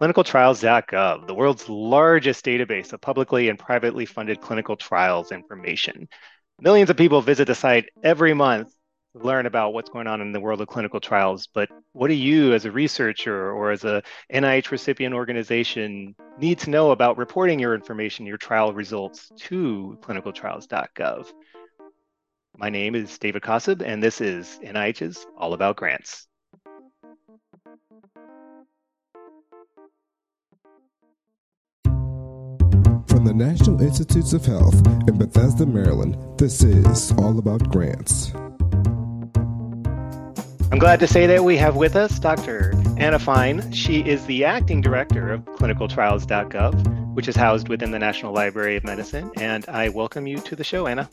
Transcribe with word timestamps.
ClinicalTrials.gov, 0.00 1.26
the 1.26 1.34
world's 1.34 1.68
largest 1.68 2.44
database 2.44 2.92
of 2.92 3.00
publicly 3.00 3.48
and 3.48 3.58
privately 3.58 4.06
funded 4.06 4.40
clinical 4.40 4.76
trials 4.76 5.32
information. 5.32 6.08
Millions 6.60 6.88
of 6.88 6.96
people 6.96 7.20
visit 7.20 7.46
the 7.46 7.54
site 7.54 7.86
every 8.04 8.32
month 8.32 8.72
to 9.16 9.22
learn 9.24 9.46
about 9.46 9.72
what's 9.72 9.90
going 9.90 10.06
on 10.06 10.20
in 10.20 10.30
the 10.30 10.38
world 10.38 10.60
of 10.60 10.68
clinical 10.68 11.00
trials. 11.00 11.48
But 11.52 11.68
what 11.92 12.08
do 12.08 12.14
you, 12.14 12.52
as 12.52 12.64
a 12.64 12.70
researcher 12.70 13.50
or 13.50 13.72
as 13.72 13.82
a 13.84 14.04
NIH 14.32 14.70
recipient 14.70 15.14
organization, 15.16 16.14
need 16.38 16.60
to 16.60 16.70
know 16.70 16.92
about 16.92 17.18
reporting 17.18 17.58
your 17.58 17.74
information, 17.74 18.24
your 18.24 18.38
trial 18.38 18.72
results 18.72 19.32
to 19.36 19.98
clinicaltrials.gov? 20.00 21.32
My 22.56 22.70
name 22.70 22.94
is 22.94 23.18
David 23.18 23.42
Kosub, 23.42 23.82
and 23.84 24.00
this 24.00 24.20
is 24.20 24.60
NIH's 24.62 25.26
All 25.36 25.54
About 25.54 25.76
Grants. 25.76 26.27
The 33.28 33.34
National 33.34 33.78
Institutes 33.82 34.32
of 34.32 34.46
Health 34.46 34.74
in 35.06 35.18
Bethesda, 35.18 35.66
Maryland, 35.66 36.16
this 36.38 36.62
is 36.62 37.12
All 37.18 37.38
About 37.38 37.62
Grants. 37.68 38.32
I'm 40.72 40.78
glad 40.78 40.98
to 41.00 41.06
say 41.06 41.26
that 41.26 41.44
we 41.44 41.58
have 41.58 41.76
with 41.76 41.94
us 41.94 42.18
Dr. 42.18 42.72
Anna 42.96 43.18
Fine. 43.18 43.70
She 43.70 44.00
is 44.00 44.24
the 44.24 44.46
acting 44.46 44.80
director 44.80 45.30
of 45.30 45.44
clinicaltrials.gov, 45.44 47.14
which 47.14 47.28
is 47.28 47.36
housed 47.36 47.68
within 47.68 47.90
the 47.90 47.98
National 47.98 48.32
Library 48.32 48.76
of 48.76 48.84
Medicine. 48.84 49.30
And 49.36 49.68
I 49.68 49.90
welcome 49.90 50.26
you 50.26 50.38
to 50.38 50.56
the 50.56 50.64
show, 50.64 50.86
Anna. 50.86 51.06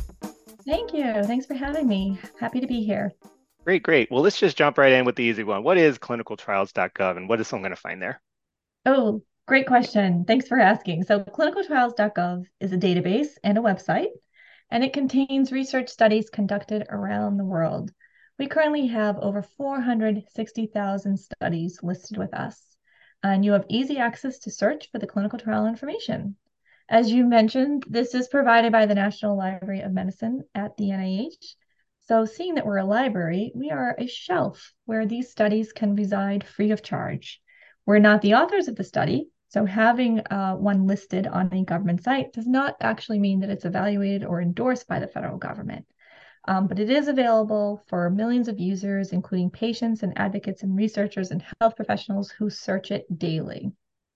Thank 0.65 0.93
you. 0.93 1.21
Thanks 1.25 1.45
for 1.45 1.55
having 1.55 1.85
me. 1.85 2.17
Happy 2.39 2.61
to 2.61 2.67
be 2.67 2.81
here. 2.81 3.11
Great, 3.65 3.84
great. 3.84 4.09
Well, 4.09 4.21
let's 4.21 4.39
just 4.39 4.55
jump 4.55 4.77
right 4.77 4.93
in 4.93 5.03
with 5.03 5.17
the 5.17 5.23
easy 5.23 5.43
one. 5.43 5.63
What 5.63 5.77
is 5.77 5.97
clinicaltrials.gov 5.97 7.17
and 7.17 7.27
what 7.27 7.41
is 7.41 7.49
someone 7.49 7.63
going 7.63 7.75
to 7.75 7.81
find 7.81 8.01
there? 8.01 8.21
Oh, 8.85 9.21
Great 9.48 9.67
question. 9.67 10.26
Thanks 10.26 10.48
for 10.48 10.60
asking. 10.60 11.04
So, 11.04 11.20
clinicaltrials.gov 11.20 12.46
is 12.60 12.74
a 12.74 12.77
database 12.77 13.38
and 13.43 13.60
a 13.60 13.62
website, 13.62 14.10
and 14.71 14.84
it 14.84 14.91
contains 14.91 15.52
research 15.52 15.90
studies 15.90 16.32
conducted 16.32 16.87
around 16.90 17.37
the 17.37 17.46
world. 17.46 17.91
We 18.40 18.48
currently 18.48 18.87
have 18.87 19.20
over 19.20 19.43
460,000 19.43 21.18
studies 21.18 21.79
listed 21.84 22.18
with 22.18 22.34
us, 22.34 22.60
and 23.21 23.46
you 23.46 23.52
have 23.52 23.68
easy 23.70 23.99
access 23.99 24.40
to 24.40 24.52
search 24.52 24.90
for 24.91 24.98
the 24.98 25.05
clinical 25.05 25.37
trial 25.37 25.68
information. 25.68 26.37
As 26.90 27.12
you 27.12 27.24
mentioned, 27.24 27.85
this 27.87 28.15
is 28.15 28.27
provided 28.27 28.71
by 28.71 28.87
the 28.87 28.96
National 28.96 29.37
Library 29.37 29.82
of 29.82 29.93
Medicine 29.93 30.41
at 30.55 30.76
the 30.76 30.85
NIH. 30.85 31.54
So, 32.07 32.26
seeing 32.26 32.55
that 32.55 32.65
we're 32.65 32.77
a 32.77 32.84
library, 32.84 33.52
we 33.54 33.70
are 33.70 33.96
a 33.99 34.07
shelf 34.07 34.74
where 34.85 35.05
these 35.05 35.30
studies 35.30 35.71
can 35.71 35.96
reside 35.96 36.43
free 36.43 36.71
of 36.71 36.82
charge. 36.82 37.43
We're 37.85 37.99
not 37.99 38.24
the 38.24 38.34
authors 38.34 38.68
of 38.68 38.76
the 38.76 38.84
study, 38.84 39.30
so 39.55 39.63
having 39.63 40.20
uh, 40.20 40.53
one 40.55 40.85
listed 40.85 41.27
on 41.27 41.48
a 41.53 41.63
government 41.63 42.03
site 42.03 42.34
does 42.34 42.45
not 42.45 42.75
actually 42.81 43.20
mean 43.20 43.39
that 43.39 43.49
it's 43.49 43.63
evaluated 43.63 44.25
or 44.25 44.41
endorsed 44.41 44.85
by 44.85 44.99
the 44.99 45.07
federal 45.07 45.37
government. 45.37 45.85
Um, 46.45 46.67
but 46.67 46.77
it 46.77 46.89
is 46.89 47.07
available 47.07 47.81
for 47.87 48.09
millions 48.09 48.49
of 48.49 48.59
users, 48.59 49.13
including 49.13 49.49
patients 49.49 50.03
and 50.03 50.12
advocates 50.17 50.63
and 50.63 50.75
researchers 50.75 51.31
and 51.31 51.41
health 51.62 51.77
professionals 51.77 52.29
who 52.31 52.49
search 52.49 52.91
it 52.91 53.05
daily. 53.17 53.71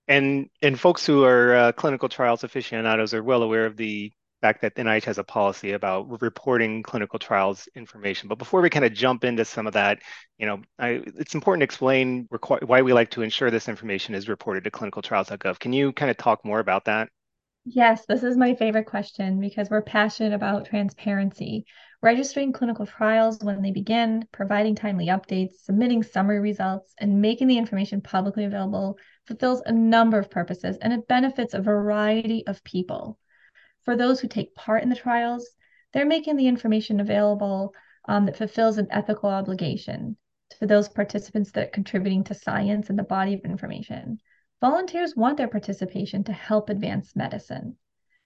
And 0.10 0.50
and 0.62 0.78
folks 0.78 1.06
who 1.06 1.24
are 1.24 1.56
uh, 1.56 1.72
clinical 1.72 2.10
trials 2.10 2.44
aficionados 2.44 3.14
are 3.14 3.24
well 3.24 3.42
aware 3.42 3.66
of 3.66 3.78
the 3.78 4.12
fact 4.42 4.62
that 4.62 4.76
NIH 4.76 5.04
has 5.06 5.18
a 5.18 5.24
policy 5.24 5.74
about 5.74 6.22
reporting 6.22 6.84
clinical 6.84 7.20
trials 7.20 7.68
information. 7.76 8.30
But 8.30 8.38
before 8.38 8.62
we 8.62 8.70
kind 8.70 8.86
of 8.86 8.94
jump 8.94 9.24
into 9.24 9.46
some 9.46 9.68
of 9.68 9.74
that, 9.74 10.00
you 10.38 10.46
know, 10.46 10.62
I, 10.78 11.02
it's 11.18 11.36
important 11.36 11.62
to 11.62 11.66
explain 11.66 12.28
why 12.66 12.82
we 12.82 12.94
like 12.94 13.12
to 13.12 13.22
ensure 13.22 13.52
this 13.52 13.68
information 13.68 14.16
is 14.16 14.30
reported 14.30 14.64
to 14.64 14.72
clinicaltrials.gov. 14.72 15.60
Can 15.60 15.74
you 15.74 15.92
kind 15.92 16.10
of 16.10 16.18
talk 16.18 16.46
more 16.46 16.60
about 16.60 16.86
that? 16.86 17.10
Yes, 17.66 18.06
this 18.06 18.24
is 18.24 18.38
my 18.38 18.56
favorite 18.56 18.86
question 18.86 19.40
because 19.40 19.70
we're 19.70 19.82
passionate 19.82 20.34
about 20.34 20.66
transparency. 20.66 21.66
Registering 22.02 22.54
clinical 22.54 22.86
trials 22.86 23.40
when 23.44 23.62
they 23.62 23.72
begin, 23.72 24.26
providing 24.32 24.74
timely 24.74 25.08
updates, 25.08 25.56
submitting 25.64 26.02
summary 26.02 26.40
results, 26.40 26.94
and 26.98 27.22
making 27.22 27.48
the 27.48 27.58
information 27.58 28.00
publicly 28.00 28.46
available 28.46 28.98
fulfills 29.28 29.62
a 29.66 29.72
number 29.74 30.18
of 30.18 30.32
purposes 30.32 30.78
and 30.82 30.94
it 30.94 31.08
benefits 31.10 31.54
a 31.54 31.62
variety 31.62 32.48
of 32.48 32.64
people 32.64 33.20
for 33.84 33.96
those 33.96 34.20
who 34.20 34.28
take 34.28 34.56
part 34.56 34.84
in 34.84 34.90
the 34.90 34.96
trials, 34.96 35.50
they're 35.94 36.06
making 36.06 36.36
the 36.36 36.48
information 36.48 37.00
available 37.00 37.74
um, 38.08 38.26
that 38.26 38.38
fulfills 38.38 38.78
an 38.78 38.88
ethical 38.92 39.30
obligation 39.30 40.18
to 40.60 40.66
those 40.66 40.90
participants 40.90 41.52
that 41.52 41.68
are 41.68 41.72
contributing 41.72 42.24
to 42.24 42.34
science 42.34 42.90
and 42.90 42.98
the 42.98 43.04
body 43.04 43.34
of 43.34 43.42
information. 43.42 44.20
Volunteers 44.62 45.16
want 45.16 45.38
their 45.38 45.48
participation 45.48 46.24
to 46.26 46.34
help 46.34 46.70
advance 46.70 47.16
medicine. 47.16 47.78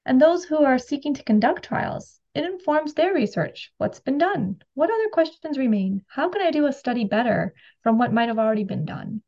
And 0.05 0.19
those 0.19 0.45
who 0.45 0.57
are 0.57 0.77
seeking 0.77 1.13
to 1.13 1.23
conduct 1.23 1.63
trials, 1.63 2.19
it 2.33 2.43
informs 2.43 2.93
their 2.93 3.13
research. 3.13 3.71
What's 3.77 3.99
been 3.99 4.17
done? 4.17 4.57
What 4.73 4.89
other 4.89 5.09
questions 5.11 5.57
remain? 5.57 6.03
How 6.07 6.29
can 6.29 6.41
I 6.41 6.51
do 6.51 6.65
a 6.65 6.73
study 6.73 7.05
better 7.05 7.53
from 7.83 7.97
what 7.97 8.11
might 8.11 8.29
have 8.29 8.39
already 8.39 8.63
been 8.63 8.85
done? 8.85 9.21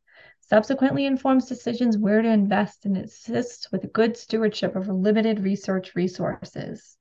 Subsequently 0.47 1.05
informs 1.05 1.47
decisions 1.47 1.97
where 1.97 2.21
to 2.21 2.29
invest 2.29 2.85
and 2.85 2.97
assists 2.97 3.71
with 3.71 3.91
good 3.93 4.15
stewardship 4.15 4.75
of 4.75 4.87
limited 4.87 5.39
research 5.39 5.95
resources. 5.95 6.97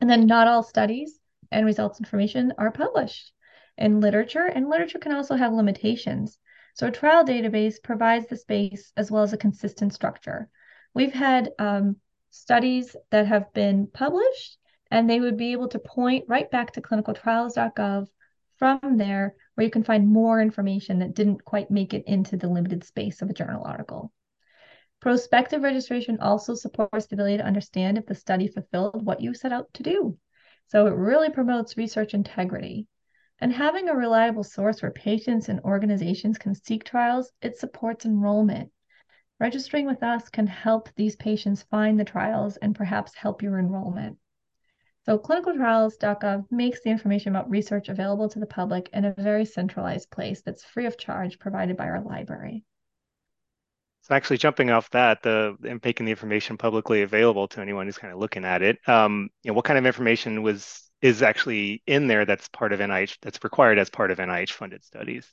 And 0.00 0.08
then 0.08 0.26
not 0.26 0.46
all 0.46 0.62
studies 0.62 1.18
and 1.50 1.66
results 1.66 1.98
information 1.98 2.52
are 2.56 2.70
published 2.70 3.32
in 3.76 4.00
literature, 4.00 4.46
and 4.46 4.68
literature 4.68 4.98
can 4.98 5.12
also 5.12 5.34
have 5.36 5.52
limitations. 5.52 6.38
So 6.74 6.86
a 6.86 6.92
trial 6.92 7.24
database 7.24 7.82
provides 7.82 8.26
the 8.28 8.36
space 8.36 8.92
as 8.96 9.10
well 9.10 9.22
as 9.22 9.32
a 9.32 9.38
consistent 9.38 9.92
structure. 9.92 10.48
We've 10.94 11.12
had 11.12 11.50
um, 11.58 11.96
studies 12.30 12.94
that 13.10 13.26
have 13.26 13.52
been 13.52 13.88
published, 13.92 14.58
and 14.90 15.08
they 15.08 15.20
would 15.20 15.36
be 15.36 15.52
able 15.52 15.68
to 15.68 15.78
point 15.78 16.26
right 16.28 16.50
back 16.50 16.72
to 16.72 16.80
clinicaltrials.gov 16.80 18.06
from 18.58 18.96
there 18.96 19.34
where 19.58 19.64
you 19.64 19.72
can 19.72 19.82
find 19.82 20.06
more 20.06 20.40
information 20.40 21.00
that 21.00 21.16
didn't 21.16 21.44
quite 21.44 21.68
make 21.68 21.92
it 21.92 22.04
into 22.06 22.36
the 22.36 22.46
limited 22.46 22.84
space 22.84 23.22
of 23.22 23.28
a 23.28 23.32
journal 23.32 23.64
article. 23.66 24.12
Prospective 25.00 25.64
registration 25.64 26.20
also 26.20 26.54
supports 26.54 27.06
the 27.06 27.16
ability 27.16 27.38
to 27.38 27.44
understand 27.44 27.98
if 27.98 28.06
the 28.06 28.14
study 28.14 28.46
fulfilled 28.46 29.04
what 29.04 29.20
you 29.20 29.34
set 29.34 29.50
out 29.50 29.66
to 29.74 29.82
do. 29.82 30.16
So 30.68 30.86
it 30.86 30.94
really 30.94 31.30
promotes 31.30 31.76
research 31.76 32.14
integrity. 32.14 32.86
And 33.40 33.52
having 33.52 33.88
a 33.88 33.96
reliable 33.96 34.44
source 34.44 34.80
where 34.80 34.92
patients 34.92 35.48
and 35.48 35.58
organizations 35.64 36.38
can 36.38 36.54
seek 36.54 36.84
trials, 36.84 37.32
it 37.42 37.58
supports 37.58 38.06
enrollment. 38.06 38.70
Registering 39.40 39.86
with 39.86 40.04
us 40.04 40.28
can 40.28 40.46
help 40.46 40.88
these 40.94 41.16
patients 41.16 41.64
find 41.64 41.98
the 41.98 42.04
trials 42.04 42.58
and 42.58 42.76
perhaps 42.76 43.12
help 43.16 43.42
your 43.42 43.58
enrollment. 43.58 44.18
So 45.08 45.18
clinicaltrials.gov 45.18 46.44
makes 46.50 46.82
the 46.82 46.90
information 46.90 47.34
about 47.34 47.48
research 47.48 47.88
available 47.88 48.28
to 48.28 48.38
the 48.38 48.44
public 48.44 48.90
in 48.92 49.06
a 49.06 49.14
very 49.14 49.46
centralized 49.46 50.10
place 50.10 50.42
that's 50.42 50.62
free 50.62 50.84
of 50.84 50.98
charge 50.98 51.38
provided 51.38 51.78
by 51.78 51.86
our 51.86 52.02
library. 52.02 52.62
So 54.02 54.14
actually 54.14 54.36
jumping 54.36 54.68
off 54.68 54.90
that, 54.90 55.22
the 55.22 55.56
and 55.66 55.80
making 55.82 56.04
the 56.04 56.12
information 56.12 56.58
publicly 56.58 57.00
available 57.00 57.48
to 57.48 57.62
anyone 57.62 57.86
who's 57.86 57.96
kind 57.96 58.12
of 58.12 58.18
looking 58.18 58.44
at 58.44 58.60
it, 58.60 58.86
um, 58.86 59.30
you 59.42 59.50
know, 59.50 59.54
what 59.54 59.64
kind 59.64 59.78
of 59.78 59.86
information 59.86 60.42
was 60.42 60.90
is 61.00 61.22
actually 61.22 61.82
in 61.86 62.06
there 62.06 62.26
that's 62.26 62.48
part 62.50 62.74
of 62.74 62.80
NIH 62.80 63.16
that's 63.22 63.42
required 63.42 63.78
as 63.78 63.88
part 63.88 64.10
of 64.10 64.18
NIH 64.18 64.50
funded 64.50 64.84
studies? 64.84 65.26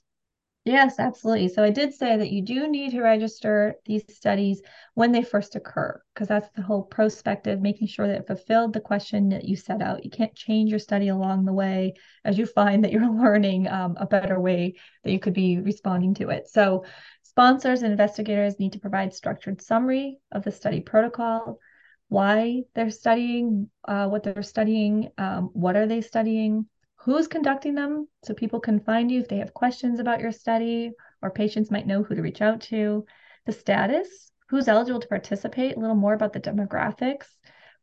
Yes, 0.66 0.98
absolutely. 0.98 1.50
So 1.50 1.64
I 1.64 1.70
did 1.70 1.94
say 1.94 2.18
that 2.18 2.32
you 2.32 2.42
do 2.42 2.68
need 2.68 2.92
to 2.92 3.02
register 3.02 3.76
these 3.86 4.04
studies 4.16 4.64
when 4.96 5.12
they 5.12 5.24
first 5.24 5.56
occur, 5.56 6.02
because 6.14 6.28
that's 6.28 6.50
the 6.56 6.64
whole 6.64 6.82
prospective, 6.82 7.62
making 7.62 7.86
sure 7.88 8.08
that 8.08 8.22
it 8.22 8.28
fulfilled 8.28 8.74
the 8.74 8.80
question 8.82 9.30
that 9.30 9.46
you 9.46 9.56
set 9.56 9.84
out. 9.84 10.04
You 10.04 10.10
can't 10.10 10.34
change 10.34 10.72
your 10.72 10.80
study 10.80 11.10
along 11.10 11.46
the 11.46 11.54
way 11.54 11.94
as 12.26 12.40
you 12.40 12.48
find 12.48 12.84
that 12.84 12.92
you're 12.92 13.08
learning 13.24 13.68
um, 13.68 13.96
a 14.00 14.08
better 14.08 14.40
way 14.42 14.74
that 15.04 15.12
you 15.12 15.20
could 15.20 15.36
be 15.36 15.60
responding 15.60 16.16
to 16.16 16.30
it. 16.30 16.48
So 16.48 16.84
sponsors 17.22 17.84
and 17.84 17.92
investigators 17.92 18.60
need 18.60 18.74
to 18.74 18.80
provide 18.80 19.14
structured 19.14 19.62
summary 19.62 20.18
of 20.32 20.44
the 20.44 20.52
study 20.52 20.82
protocol, 20.82 21.60
why 22.08 22.64
they're 22.74 22.90
studying, 22.90 23.70
uh, 23.88 24.08
what 24.08 24.24
they're 24.24 24.42
studying, 24.42 25.10
um, 25.20 25.52
what 25.54 25.76
are 25.76 25.86
they 25.86 26.02
studying, 26.02 26.66
who's 27.06 27.28
conducting 27.28 27.76
them 27.76 28.08
so 28.24 28.34
people 28.34 28.60
can 28.60 28.80
find 28.80 29.12
you 29.12 29.20
if 29.20 29.28
they 29.28 29.38
have 29.38 29.54
questions 29.54 30.00
about 30.00 30.20
your 30.20 30.32
study 30.32 30.92
or 31.22 31.30
patients 31.30 31.70
might 31.70 31.86
know 31.86 32.02
who 32.02 32.16
to 32.16 32.22
reach 32.22 32.42
out 32.42 32.62
to, 32.62 33.06
the 33.46 33.52
status, 33.52 34.32
who's 34.50 34.68
eligible 34.68 35.00
to 35.00 35.08
participate, 35.08 35.78
a 35.78 35.80
little 35.80 35.96
more 35.96 36.16
about 36.16 36.34
the 36.34 36.40
demographics. 36.40 37.28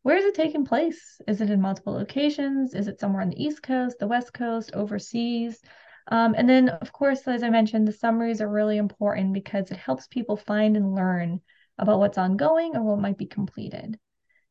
Where 0.03 0.17
is 0.17 0.25
it 0.25 0.35
taking 0.35 0.65
place? 0.65 1.21
Is 1.29 1.41
it 1.41 1.51
in 1.51 1.61
multiple 1.61 1.93
locations? 1.93 2.75
Is 2.75 2.89
it 2.89 2.99
somewhere 2.99 3.23
on 3.23 3.29
the 3.29 3.41
East 3.41 3.63
Coast, 3.63 4.01
the 4.01 4.09
West 4.09 4.35
Coast, 4.35 4.73
overseas? 4.75 5.61
Um, 6.09 6.35
and 6.37 6.49
then, 6.49 6.69
of 6.69 6.93
course, 6.93 7.29
as 7.29 7.45
I 7.45 7.51
mentioned, 7.51 7.87
the 7.87 7.93
summaries 7.93 8.41
are 8.41 8.49
really 8.49 8.77
important 8.77 9.35
because 9.35 9.71
it 9.71 9.77
helps 9.77 10.09
people 10.09 10.37
find 10.37 10.77
and 10.77 10.97
learn 10.97 11.41
about 11.79 12.01
what's 12.01 12.19
ongoing 12.19 12.75
or 12.75 12.83
what 12.83 12.99
might 12.99 13.19
be 13.19 13.27
completed. 13.27 13.97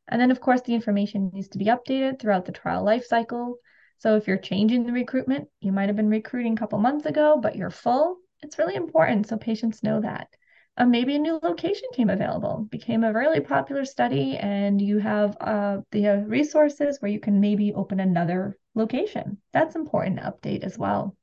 And 0.08 0.22
then, 0.22 0.32
of 0.32 0.40
course, 0.40 0.62
the 0.62 0.76
information 0.76 1.32
needs 1.34 1.50
to 1.50 1.58
be 1.58 1.66
updated 1.66 2.22
throughout 2.22 2.46
the 2.46 2.54
trial 2.54 2.86
life 2.86 3.04
cycle. 3.06 3.58
So 4.02 4.16
if 4.16 4.28
you're 4.28 4.38
changing 4.38 4.84
the 4.88 4.92
recruitment, 4.94 5.48
you 5.60 5.72
might 5.72 5.86
have 5.88 5.96
been 5.96 6.10
recruiting 6.10 6.54
a 6.54 6.56
couple 6.56 6.80
months 6.80 7.06
ago, 7.06 7.38
but 7.40 7.56
you're 7.56 7.70
full, 7.70 8.18
It's 8.42 8.58
really 8.58 8.74
important 8.74 9.28
so 9.28 9.38
patients 9.38 9.84
know 9.84 10.02
that. 10.02 10.28
Uh, 10.76 10.86
maybe 10.86 11.16
a 11.16 11.20
new 11.20 11.40
location 11.44 11.88
came 11.94 12.10
available, 12.10 12.68
became 12.72 13.04
a 13.04 13.14
really 13.14 13.42
popular 13.42 13.86
study, 13.86 14.38
and 14.38 14.82
you 14.82 14.98
have 14.98 15.38
uh, 15.40 15.82
the 15.92 16.08
uh, 16.08 16.16
resources 16.22 17.00
where 17.00 17.12
you 17.12 17.20
can 17.20 17.40
maybe 17.40 17.74
open 17.74 18.00
another 18.00 18.58
location. 18.74 19.38
That's 19.54 19.76
important 19.76 20.18
to 20.18 20.24
update 20.24 20.64
as 20.64 20.80
well. 20.80 21.16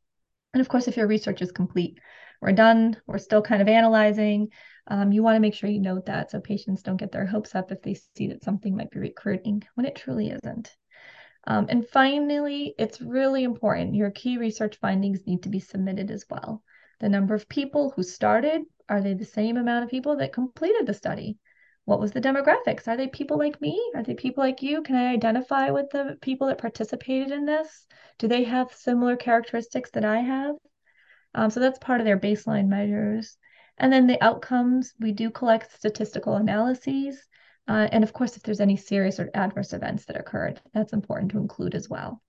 And 0.55 0.61
of 0.61 0.69
course, 0.69 0.87
if 0.87 0.97
your 0.97 1.09
research 1.09 1.43
is 1.43 1.51
complete, 1.51 1.99
we're 2.41 2.53
done, 2.53 2.97
we're 3.09 3.19
still 3.19 3.43
kind 3.43 3.61
of 3.61 3.67
analyzing. 3.67 4.53
Um, 4.87 5.11
you 5.11 5.25
want 5.25 5.35
to 5.35 5.41
make 5.41 5.55
sure 5.55 5.69
you 5.69 5.81
note 5.81 6.07
that 6.07 6.31
so 6.31 6.41
patients 6.41 6.83
don't 6.83 6.97
get 6.97 7.11
their 7.11 7.27
hopes 7.27 7.57
up 7.57 7.73
if 7.73 7.83
they 7.83 7.95
see 8.17 8.29
that 8.29 8.45
something 8.45 8.77
might 8.77 8.93
be 8.93 9.01
recruiting 9.01 9.65
when 9.75 9.85
it 9.85 9.97
truly 9.97 10.31
isn't. 10.31 10.77
Um, 11.49 11.67
and 11.71 11.89
finally, 11.89 12.75
it's 12.79 13.01
really 13.01 13.43
important 13.43 13.95
your 13.95 14.11
key 14.11 14.37
research 14.37 14.77
findings 14.77 15.27
need 15.27 15.43
to 15.45 15.49
be 15.49 15.61
submitted 15.61 16.11
as 16.11 16.27
well. 16.29 16.63
The 17.01 17.09
number 17.09 17.35
of 17.35 17.49
people 17.49 17.91
who 17.97 18.03
started, 18.03 18.63
are 18.87 19.01
they 19.01 19.15
the 19.15 19.25
same 19.25 19.57
amount 19.57 19.83
of 19.83 19.91
people 19.91 20.17
that 20.17 20.35
completed 20.35 20.87
the 20.87 20.93
study? 20.93 21.39
What 21.87 22.01
was 22.01 22.13
the 22.13 22.21
demographics? 22.21 22.87
Are 22.87 22.99
they 22.99 23.09
people 23.09 23.39
like 23.39 23.63
me? 23.63 23.81
Are 23.95 24.03
they 24.03 24.15
people 24.15 24.45
like 24.45 24.61
you? 24.61 24.83
Can 24.83 24.95
I 24.95 25.11
identify 25.11 25.71
with 25.71 25.89
the 25.89 26.19
people 26.21 26.49
that 26.49 26.59
participated 26.59 27.31
in 27.31 27.47
this? 27.47 27.87
Do 28.19 28.29
they 28.29 28.45
have 28.45 28.71
similar 28.75 29.17
characteristics 29.17 29.91
that 29.93 30.05
I 30.05 30.19
have? 30.19 30.55
Um, 31.35 31.49
so 31.49 31.61
that's 31.61 31.79
part 31.79 32.03
of 32.03 32.05
their 32.05 32.21
baseline 32.21 32.69
measures. 32.69 33.39
And 33.79 33.91
then 33.91 34.07
the 34.07 34.23
outcomes, 34.23 34.93
we 35.01 35.13
do 35.13 35.31
collect 35.31 35.73
statistical 35.73 36.35
analyses. 36.35 37.27
Uh, 37.69 37.87
and 37.93 38.03
of 38.03 38.13
course, 38.13 38.37
if 38.37 38.43
there's 38.43 38.61
any 38.61 38.77
serious 38.77 39.21
or 39.21 39.31
adverse 39.35 39.73
events 39.73 40.07
that 40.07 40.17
occurred, 40.17 40.61
that's 40.73 40.95
important 40.95 41.31
to 41.31 41.39
include 41.39 41.75
as 41.75 41.89
well. 41.89 42.23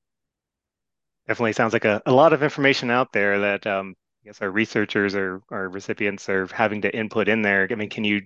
Definitely 1.27 1.53
sounds 1.53 1.73
like 1.73 1.85
a, 1.85 2.01
a 2.05 2.11
lot 2.11 2.33
of 2.33 2.43
information 2.43 2.91
out 2.91 3.13
there 3.13 3.39
that 3.39 3.65
um, 3.65 3.95
I 4.23 4.27
guess 4.27 4.41
our 4.41 4.49
researchers 4.49 5.15
or 5.15 5.41
our 5.49 5.69
recipients 5.69 6.27
are 6.27 6.47
having 6.47 6.81
to 6.81 6.95
input 6.95 7.29
in 7.29 7.41
there. 7.41 7.67
I 7.71 7.75
mean, 7.75 7.89
can 7.89 8.03
you 8.03 8.21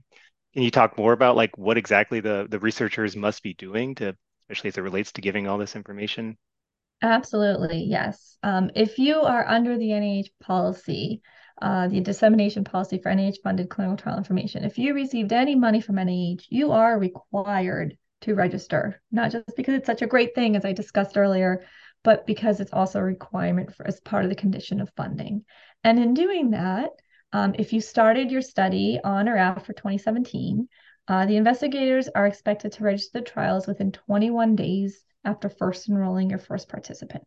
can 0.53 0.63
you 0.63 0.71
talk 0.71 0.97
more 0.97 1.13
about 1.13 1.35
like 1.35 1.57
what 1.57 1.77
exactly 1.77 2.19
the 2.19 2.47
the 2.49 2.59
researchers 2.59 3.15
must 3.15 3.43
be 3.43 3.53
doing 3.53 3.95
to, 3.95 4.15
especially 4.43 4.69
as 4.69 4.77
it 4.77 4.81
relates 4.81 5.11
to 5.13 5.21
giving 5.21 5.47
all 5.47 5.57
this 5.57 5.75
information? 5.75 6.37
Absolutely, 7.01 7.83
yes. 7.83 8.37
Um, 8.43 8.71
if 8.75 8.97
you 8.97 9.17
are 9.19 9.45
under 9.45 9.77
the 9.77 9.91
NIH 9.91 10.31
policy, 10.41 11.21
uh, 11.63 11.87
the 11.87 12.01
dissemination 12.01 12.65
policy 12.65 12.97
for 12.97 13.09
NIH-funded 13.09 13.69
clinical 13.69 13.95
trial 13.95 14.17
information. 14.17 14.65
If 14.65 14.77
you 14.77 14.93
received 14.93 15.31
any 15.31 15.55
money 15.55 15.79
from 15.79 15.95
NIH, 15.95 16.43
you 16.49 16.73
are 16.73 16.99
required 16.99 17.97
to 18.21 18.35
register, 18.35 19.01
not 19.13 19.31
just 19.31 19.55
because 19.55 19.75
it's 19.75 19.85
such 19.85 20.01
a 20.01 20.07
great 20.07 20.35
thing, 20.35 20.57
as 20.57 20.65
I 20.65 20.73
discussed 20.73 21.15
earlier, 21.15 21.63
but 22.03 22.27
because 22.27 22.59
it's 22.59 22.73
also 22.73 22.99
a 22.99 23.03
requirement 23.03 23.73
for, 23.73 23.87
as 23.87 24.01
part 24.01 24.25
of 24.25 24.29
the 24.29 24.35
condition 24.35 24.81
of 24.81 24.91
funding. 24.97 25.45
And 25.85 25.97
in 25.99 26.13
doing 26.13 26.51
that, 26.51 26.89
um, 27.31 27.55
if 27.57 27.71
you 27.71 27.79
started 27.79 28.29
your 28.29 28.41
study 28.41 28.99
on 29.01 29.29
or 29.29 29.37
after 29.37 29.71
2017, 29.71 30.67
uh, 31.07 31.25
the 31.25 31.37
investigators 31.37 32.09
are 32.09 32.27
expected 32.27 32.73
to 32.73 32.83
register 32.83 33.19
the 33.19 33.25
trials 33.25 33.67
within 33.67 33.93
21 33.93 34.57
days 34.57 35.01
after 35.23 35.47
first 35.47 35.87
enrolling 35.87 36.29
your 36.29 36.39
first 36.39 36.67
participant. 36.67 37.23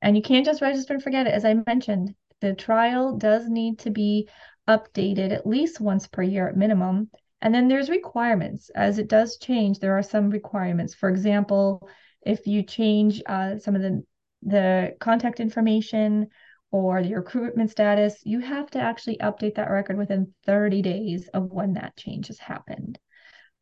And 0.00 0.16
you 0.16 0.22
can't 0.22 0.46
just 0.46 0.62
register 0.62 0.94
and 0.94 1.02
forget 1.02 1.26
it. 1.26 1.34
As 1.34 1.44
I 1.44 1.62
mentioned, 1.66 2.14
the 2.40 2.54
trial 2.54 3.16
does 3.16 3.48
need 3.48 3.78
to 3.80 3.90
be 3.90 4.28
updated 4.68 5.32
at 5.32 5.46
least 5.46 5.80
once 5.80 6.06
per 6.06 6.22
year 6.22 6.48
at 6.48 6.56
minimum. 6.56 7.10
And 7.42 7.54
then 7.54 7.68
there's 7.68 7.90
requirements. 7.90 8.70
As 8.70 8.98
it 8.98 9.08
does 9.08 9.38
change, 9.38 9.78
there 9.78 9.96
are 9.96 10.02
some 10.02 10.30
requirements. 10.30 10.94
For 10.94 11.08
example, 11.08 11.88
if 12.22 12.46
you 12.46 12.62
change 12.62 13.22
uh, 13.26 13.58
some 13.58 13.74
of 13.74 13.82
the, 13.82 14.04
the 14.42 14.94
contact 15.00 15.40
information 15.40 16.28
or 16.70 17.02
the 17.02 17.14
recruitment 17.14 17.70
status, 17.70 18.20
you 18.24 18.40
have 18.40 18.70
to 18.70 18.80
actually 18.80 19.16
update 19.18 19.56
that 19.56 19.70
record 19.70 19.96
within 19.96 20.32
30 20.44 20.82
days 20.82 21.28
of 21.28 21.50
when 21.50 21.74
that 21.74 21.96
change 21.96 22.28
has 22.28 22.38
happened. 22.38 22.98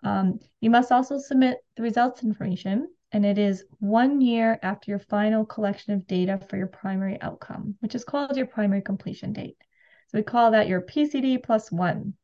Um, 0.03 0.41
you 0.61 0.71
must 0.71 0.93
also 0.93 1.19
submit 1.19 1.59
the 1.77 1.83
results 1.83 2.23
information 2.23 2.89
and 3.13 3.25
it 3.25 3.39
is 3.39 3.65
one 3.79 4.21
year 4.21 4.59
after 4.63 4.91
your 4.91 4.99
final 4.99 5.45
collection 5.45 5.95
of 5.95 6.07
data 6.07 6.39
for 6.49 6.57
your 6.57 6.67
primary 6.67 7.21
outcome, 7.21 7.77
which 7.81 7.95
is 7.95 8.05
called 8.05 8.37
your 8.37 8.47
primary 8.47 8.83
completion 8.83 9.33
date. 9.33 9.57
So 10.09 10.19
we 10.19 10.23
call 10.23 10.51
that 10.51 10.69
your 10.69 10.83
PCD 10.83 11.43
plus 11.43 11.73
one. 11.73 12.15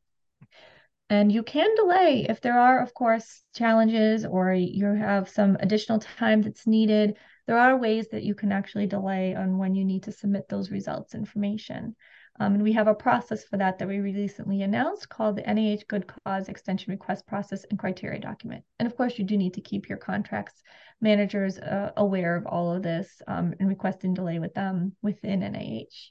And 1.09 1.31
you 1.31 1.43
can 1.43 1.75
delay 1.75 2.25
if 2.27 2.41
there 2.41 2.59
are, 2.59 2.81
of 2.81 2.93
course, 2.93 3.43
challenges 3.55 4.25
or 4.25 4.53
you 4.53 4.85
have 4.87 5.29
some 5.29 5.55
additional 5.59 5.99
time 5.99 6.41
that's 6.41 6.65
needed. 6.65 7.17
There 7.47 7.57
are 7.57 7.77
ways 7.77 8.07
that 8.09 8.23
you 8.23 8.33
can 8.33 8.51
actually 8.51 8.87
delay 8.87 9.35
on 9.35 9.57
when 9.57 9.75
you 9.75 9.85
need 9.85 10.03
to 10.03 10.11
submit 10.11 10.49
those 10.49 10.71
results 10.71 11.13
information. 11.13 11.95
Um, 12.39 12.55
and 12.55 12.63
we 12.63 12.73
have 12.73 12.87
a 12.87 12.93
process 12.93 13.45
for 13.45 13.57
that 13.57 13.79
that 13.79 13.87
we 13.87 13.99
recently 13.99 14.63
announced 14.63 15.07
called 15.09 15.37
the 15.37 15.43
NIH 15.43 15.87
Good 15.87 16.05
Cause 16.07 16.49
Extension 16.49 16.91
Request 16.91 17.25
Process 17.27 17.63
and 17.69 17.79
Criteria 17.79 18.19
Document. 18.19 18.63
And 18.79 18.87
of 18.87 18.97
course, 18.97 19.17
you 19.17 19.25
do 19.25 19.37
need 19.37 19.53
to 19.53 19.61
keep 19.61 19.87
your 19.87 19.97
contracts 19.97 20.61
managers 20.99 21.57
uh, 21.59 21.91
aware 21.95 22.35
of 22.35 22.45
all 22.45 22.73
of 22.73 22.83
this 22.83 23.21
um, 23.27 23.53
and 23.59 23.69
requesting 23.69 24.13
delay 24.13 24.39
with 24.39 24.53
them 24.53 24.95
within 25.01 25.41
NIH. 25.41 26.09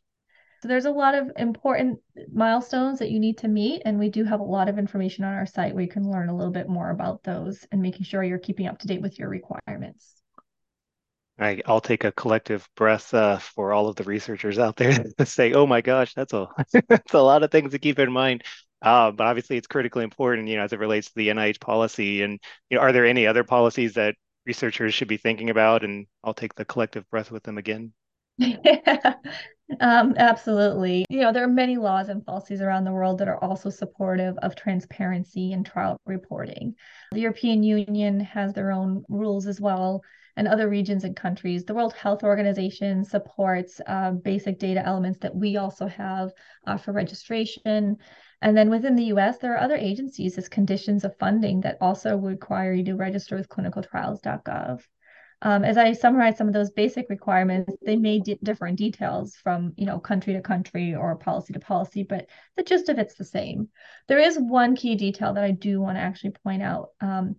So 0.62 0.68
there's 0.68 0.86
a 0.86 0.90
lot 0.90 1.14
of 1.14 1.30
important 1.36 2.00
milestones 2.32 3.00
that 3.00 3.10
you 3.10 3.20
need 3.20 3.36
to 3.38 3.48
meet, 3.48 3.82
and 3.84 3.98
we 3.98 4.08
do 4.08 4.24
have 4.24 4.40
a 4.40 4.44
lot 4.44 4.70
of 4.70 4.78
information 4.78 5.24
on 5.24 5.34
our 5.34 5.44
site 5.44 5.74
where 5.74 5.84
you 5.84 5.90
can 5.90 6.10
learn 6.10 6.30
a 6.30 6.36
little 6.36 6.52
bit 6.52 6.70
more 6.70 6.88
about 6.88 7.22
those 7.22 7.66
and 7.70 7.82
making 7.82 8.04
sure 8.04 8.24
you're 8.24 8.38
keeping 8.38 8.66
up 8.66 8.78
to 8.78 8.86
date 8.86 9.02
with 9.02 9.18
your 9.18 9.28
requirements. 9.28 10.23
I, 11.38 11.60
will 11.66 11.80
take 11.80 12.04
a 12.04 12.12
collective 12.12 12.68
breath 12.76 13.12
uh, 13.12 13.38
for 13.38 13.72
all 13.72 13.88
of 13.88 13.96
the 13.96 14.04
researchers 14.04 14.58
out 14.58 14.76
there 14.76 14.92
to 15.18 15.26
say, 15.26 15.52
"Oh 15.52 15.66
my 15.66 15.80
gosh, 15.80 16.14
that's 16.14 16.32
a 16.32 16.48
that's 16.88 17.14
a 17.14 17.20
lot 17.20 17.42
of 17.42 17.50
things 17.50 17.72
to 17.72 17.78
keep 17.78 17.98
in 17.98 18.12
mind." 18.12 18.44
Uh, 18.82 19.10
but 19.10 19.26
obviously, 19.26 19.56
it's 19.56 19.66
critically 19.66 20.04
important, 20.04 20.46
you 20.48 20.56
know, 20.56 20.62
as 20.62 20.72
it 20.72 20.78
relates 20.78 21.08
to 21.08 21.14
the 21.16 21.28
NIH 21.28 21.60
policy. 21.60 22.22
And 22.22 22.38
you 22.70 22.76
know, 22.76 22.82
are 22.82 22.92
there 22.92 23.06
any 23.06 23.26
other 23.26 23.42
policies 23.42 23.94
that 23.94 24.14
researchers 24.46 24.94
should 24.94 25.08
be 25.08 25.16
thinking 25.16 25.50
about? 25.50 25.84
And 25.84 26.06
I'll 26.22 26.34
take 26.34 26.54
the 26.54 26.64
collective 26.64 27.08
breath 27.10 27.30
with 27.30 27.42
them 27.42 27.58
again. 27.58 27.92
yeah, 28.36 29.14
um, 29.80 30.14
absolutely. 30.18 31.04
You 31.08 31.20
know, 31.20 31.32
there 31.32 31.44
are 31.44 31.48
many 31.48 31.78
laws 31.78 32.10
and 32.10 32.24
policies 32.24 32.60
around 32.60 32.84
the 32.84 32.92
world 32.92 33.18
that 33.18 33.28
are 33.28 33.42
also 33.42 33.70
supportive 33.70 34.36
of 34.38 34.54
transparency 34.54 35.52
and 35.52 35.64
trial 35.64 35.96
reporting. 36.06 36.74
The 37.12 37.20
European 37.20 37.62
Union 37.62 38.20
has 38.20 38.52
their 38.52 38.70
own 38.70 39.04
rules 39.08 39.46
as 39.46 39.60
well 39.60 40.02
and 40.36 40.48
other 40.48 40.68
regions 40.68 41.04
and 41.04 41.14
countries. 41.14 41.64
The 41.64 41.74
World 41.74 41.94
Health 41.94 42.22
Organization 42.22 43.04
supports 43.04 43.80
uh, 43.86 44.12
basic 44.12 44.58
data 44.58 44.84
elements 44.84 45.18
that 45.20 45.34
we 45.34 45.56
also 45.56 45.86
have 45.86 46.32
uh, 46.66 46.76
for 46.76 46.92
registration. 46.92 47.96
And 48.42 48.56
then 48.56 48.70
within 48.70 48.96
the 48.96 49.04
US, 49.04 49.38
there 49.38 49.54
are 49.54 49.60
other 49.60 49.76
agencies 49.76 50.36
as 50.36 50.48
conditions 50.48 51.04
of 51.04 51.16
funding 51.18 51.60
that 51.62 51.78
also 51.80 52.16
require 52.16 52.72
you 52.74 52.84
to 52.84 52.96
register 52.96 53.36
with 53.36 53.48
clinicaltrials.gov. 53.48 54.82
Um, 55.42 55.62
as 55.62 55.76
I 55.76 55.92
summarize 55.92 56.38
some 56.38 56.48
of 56.48 56.54
those 56.54 56.70
basic 56.70 57.10
requirements, 57.10 57.70
they 57.84 57.96
may 57.96 58.18
d- 58.18 58.38
differ 58.42 58.66
in 58.66 58.76
details 58.76 59.36
from 59.36 59.74
you 59.76 59.84
know 59.84 59.98
country 59.98 60.32
to 60.32 60.40
country 60.40 60.94
or 60.94 61.16
policy 61.16 61.52
to 61.52 61.60
policy, 61.60 62.02
but 62.02 62.28
the 62.56 62.62
gist 62.62 62.88
of 62.88 62.98
it's 62.98 63.16
the 63.16 63.26
same. 63.26 63.68
There 64.08 64.18
is 64.18 64.38
one 64.38 64.74
key 64.74 64.94
detail 64.94 65.34
that 65.34 65.44
I 65.44 65.50
do 65.50 65.82
want 65.82 65.98
to 65.98 66.02
actually 66.02 66.30
point 66.42 66.62
out. 66.62 66.90
Um, 67.00 67.36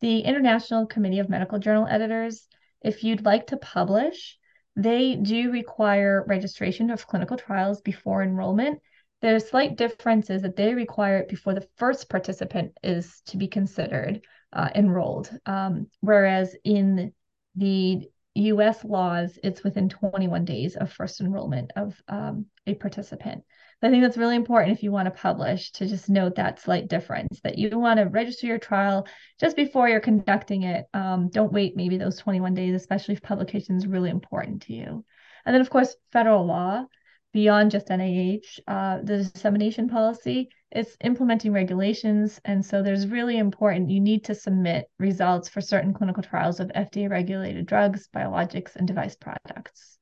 the 0.00 0.20
International 0.20 0.86
Committee 0.86 1.18
of 1.18 1.28
Medical 1.28 1.58
Journal 1.58 1.86
Editors, 1.88 2.46
if 2.82 3.04
you'd 3.04 3.24
like 3.24 3.48
to 3.48 3.56
publish, 3.56 4.38
they 4.76 5.16
do 5.16 5.50
require 5.50 6.24
registration 6.26 6.90
of 6.90 7.06
clinical 7.06 7.36
trials 7.36 7.80
before 7.80 8.22
enrollment. 8.22 8.80
The 9.22 9.38
slight 9.38 9.76
difference 9.76 10.28
is 10.30 10.42
that 10.42 10.56
they 10.56 10.74
require 10.74 11.18
it 11.18 11.28
before 11.28 11.54
the 11.54 11.66
first 11.76 12.10
participant 12.10 12.76
is 12.82 13.22
to 13.26 13.36
be 13.36 13.48
considered 13.48 14.20
uh, 14.52 14.68
enrolled, 14.74 15.30
um, 15.46 15.88
whereas 16.00 16.54
in 16.64 17.12
the 17.56 18.08
US 18.34 18.84
laws, 18.84 19.38
it's 19.42 19.62
within 19.62 19.88
21 19.88 20.44
days 20.44 20.76
of 20.76 20.92
first 20.92 21.20
enrollment 21.20 21.70
of 21.76 22.00
um, 22.08 22.46
a 22.66 22.74
participant. 22.74 23.44
I 23.84 23.90
think 23.90 24.02
that's 24.02 24.16
really 24.16 24.36
important 24.36 24.76
if 24.76 24.82
you 24.82 24.90
want 24.90 25.06
to 25.06 25.10
publish 25.10 25.70
to 25.72 25.86
just 25.86 26.08
note 26.08 26.36
that 26.36 26.60
slight 26.60 26.88
difference 26.88 27.40
that 27.42 27.58
you 27.58 27.78
want 27.78 27.98
to 27.98 28.04
register 28.04 28.46
your 28.46 28.58
trial 28.58 29.06
just 29.38 29.56
before 29.56 29.88
you're 29.88 30.00
conducting 30.00 30.62
it. 30.62 30.86
Um, 30.94 31.28
don't 31.28 31.52
wait 31.52 31.76
maybe 31.76 31.98
those 31.98 32.16
21 32.18 32.54
days, 32.54 32.74
especially 32.74 33.14
if 33.14 33.22
publication 33.22 33.76
is 33.76 33.86
really 33.86 34.10
important 34.10 34.62
to 34.62 34.72
you. 34.72 35.04
And 35.44 35.54
then, 35.54 35.60
of 35.60 35.70
course, 35.70 35.96
federal 36.12 36.46
law 36.46 36.86
beyond 37.34 37.72
just 37.72 37.88
NIH, 37.88 38.60
uh, 38.68 38.98
the 39.02 39.18
dissemination 39.18 39.88
policy, 39.88 40.48
it's 40.70 40.96
implementing 41.02 41.52
regulations. 41.52 42.40
And 42.44 42.64
so 42.64 42.82
there's 42.82 43.08
really 43.08 43.38
important, 43.38 43.90
you 43.90 44.00
need 44.00 44.24
to 44.24 44.34
submit 44.34 44.88
results 44.98 45.48
for 45.48 45.60
certain 45.60 45.92
clinical 45.92 46.22
trials 46.22 46.60
of 46.60 46.68
FDA 46.68 47.10
regulated 47.10 47.66
drugs, 47.66 48.08
biologics, 48.14 48.76
and 48.76 48.86
device 48.86 49.16
products. 49.16 49.93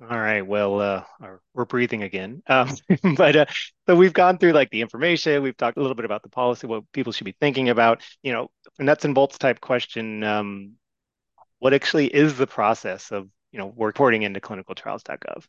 All 0.00 0.18
right. 0.18 0.46
Well, 0.46 0.80
uh, 0.80 1.02
we're 1.54 1.64
breathing 1.64 2.04
again. 2.04 2.42
Um, 2.46 2.70
but 3.16 3.34
uh, 3.34 3.46
so 3.86 3.96
we've 3.96 4.12
gone 4.12 4.38
through 4.38 4.52
like 4.52 4.70
the 4.70 4.80
information. 4.80 5.42
We've 5.42 5.56
talked 5.56 5.76
a 5.76 5.80
little 5.80 5.96
bit 5.96 6.04
about 6.04 6.22
the 6.22 6.28
policy, 6.28 6.68
what 6.68 6.84
people 6.92 7.12
should 7.12 7.24
be 7.24 7.36
thinking 7.40 7.68
about. 7.68 8.02
You 8.22 8.32
know, 8.32 8.50
nuts 8.78 9.04
and 9.04 9.14
bolts 9.14 9.38
type 9.38 9.60
question. 9.60 10.22
Um, 10.22 10.74
what 11.58 11.74
actually 11.74 12.06
is 12.06 12.36
the 12.36 12.46
process 12.46 13.10
of 13.10 13.28
you 13.50 13.58
know 13.58 13.74
reporting 13.76 14.22
into 14.22 14.38
clinicaltrials.gov? 14.38 15.44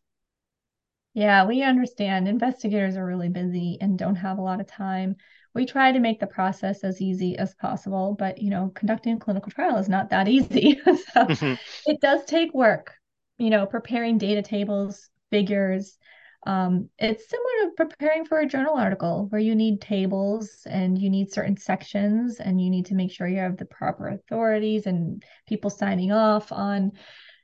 Yeah, 1.13 1.45
we 1.45 1.63
understand 1.63 2.27
investigators 2.27 2.95
are 2.95 3.05
really 3.05 3.29
busy 3.29 3.77
and 3.81 3.97
don't 3.97 4.15
have 4.15 4.37
a 4.37 4.41
lot 4.41 4.61
of 4.61 4.67
time. 4.67 5.15
We 5.53 5.65
try 5.65 5.91
to 5.91 5.99
make 5.99 6.19
the 6.19 6.27
process 6.27 6.83
as 6.83 7.01
easy 7.01 7.37
as 7.37 7.53
possible, 7.55 8.15
but 8.17 8.41
you 8.41 8.49
know, 8.49 8.71
conducting 8.73 9.15
a 9.15 9.19
clinical 9.19 9.51
trial 9.51 9.77
is 9.77 9.89
not 9.89 10.09
that 10.09 10.27
easy. 10.27 10.79
so 11.13 11.57
it 11.85 11.99
does 12.01 12.25
take 12.25 12.53
work, 12.53 12.93
you 13.39 13.49
know, 13.49 13.65
preparing 13.65 14.17
data 14.17 14.41
tables, 14.41 15.09
figures. 15.31 15.97
Um, 16.45 16.89
it's 16.97 17.29
similar 17.29 17.71
to 17.71 17.85
preparing 17.85 18.25
for 18.25 18.39
a 18.39 18.45
journal 18.45 18.75
article 18.75 19.27
where 19.29 19.41
you 19.41 19.55
need 19.55 19.81
tables 19.81 20.65
and 20.69 20.97
you 20.97 21.09
need 21.09 21.31
certain 21.31 21.57
sections 21.57 22.39
and 22.39 22.61
you 22.61 22.69
need 22.69 22.85
to 22.87 22.95
make 22.95 23.11
sure 23.11 23.27
you 23.27 23.39
have 23.39 23.57
the 23.57 23.65
proper 23.65 24.09
authorities 24.09 24.85
and 24.85 25.23
people 25.47 25.69
signing 25.69 26.11
off 26.11 26.51
on 26.51 26.91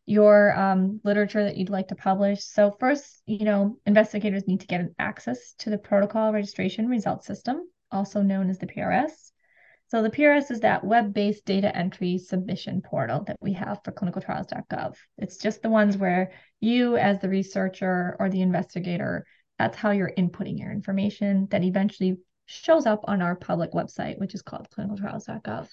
your 0.05 0.57
um, 0.57 1.01
literature 1.03 1.43
that 1.43 1.57
you'd 1.57 1.69
like 1.69 1.87
to 1.87 1.95
publish. 1.95 2.43
So 2.43 2.75
first, 2.79 3.21
you 3.25 3.43
know, 3.43 3.79
investigators 3.85 4.47
need 4.47 4.61
to 4.61 4.67
get 4.67 4.81
access 4.99 5.53
to 5.59 5.69
the 5.69 5.77
protocol 5.77 6.31
registration 6.31 6.87
results 6.87 7.25
system, 7.25 7.67
also 7.91 8.21
known 8.21 8.49
as 8.49 8.59
the 8.59 8.67
PRS. 8.67 9.31
So 9.95 10.01
the 10.01 10.09
PRS 10.09 10.51
is 10.51 10.59
that 10.59 10.83
web-based 10.83 11.45
data 11.45 11.73
entry 11.73 12.17
submission 12.17 12.81
portal 12.81 13.23
that 13.27 13.37
we 13.39 13.53
have 13.53 13.79
for 13.85 13.93
clinicaltrials.gov. 13.93 14.97
It's 15.17 15.37
just 15.37 15.61
the 15.61 15.69
ones 15.69 15.95
where 15.95 16.33
you 16.59 16.97
as 16.97 17.21
the 17.21 17.29
researcher 17.29 18.17
or 18.19 18.29
the 18.29 18.41
investigator, 18.41 19.25
that's 19.57 19.77
how 19.77 19.91
you're 19.91 20.11
inputting 20.17 20.59
your 20.59 20.69
information 20.69 21.47
that 21.51 21.63
eventually 21.63 22.17
shows 22.45 22.85
up 22.85 23.05
on 23.05 23.21
our 23.21 23.37
public 23.37 23.71
website, 23.71 24.19
which 24.19 24.35
is 24.35 24.41
called 24.41 24.67
clinicaltrials.gov. 24.77 25.69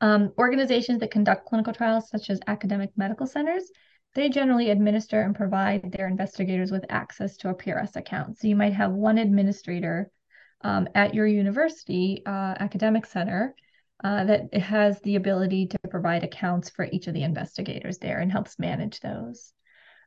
Um, 0.00 0.32
organizations 0.38 1.00
that 1.00 1.10
conduct 1.10 1.46
clinical 1.46 1.72
trials, 1.72 2.08
such 2.08 2.30
as 2.30 2.38
academic 2.46 2.90
medical 2.94 3.26
centers, 3.26 3.64
they 4.14 4.28
generally 4.28 4.70
administer 4.70 5.22
and 5.22 5.34
provide 5.34 5.90
their 5.90 6.06
investigators 6.06 6.70
with 6.70 6.84
access 6.88 7.36
to 7.38 7.48
a 7.48 7.54
PRS 7.56 7.96
account. 7.96 8.38
So 8.38 8.46
you 8.46 8.54
might 8.54 8.74
have 8.74 8.92
one 8.92 9.18
administrator 9.18 10.08
um, 10.64 10.88
at 10.94 11.14
your 11.14 11.26
university 11.26 12.22
uh, 12.26 12.54
academic 12.58 13.06
center 13.06 13.54
uh, 14.04 14.24
that 14.24 14.54
has 14.54 15.00
the 15.00 15.16
ability 15.16 15.66
to 15.66 15.78
provide 15.90 16.24
accounts 16.24 16.70
for 16.70 16.88
each 16.90 17.06
of 17.06 17.14
the 17.14 17.22
investigators 17.22 17.98
there 17.98 18.18
and 18.18 18.32
helps 18.32 18.58
manage 18.58 19.00
those. 19.00 19.52